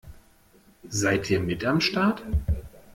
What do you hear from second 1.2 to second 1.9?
ihr mit am